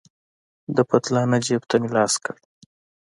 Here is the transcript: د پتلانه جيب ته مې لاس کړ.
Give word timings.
د 0.75 0.77
پتلانه 0.89 1.37
جيب 1.45 1.61
ته 1.69 1.75
مې 1.81 1.89
لاس 1.95 2.13
کړ. 2.23 2.35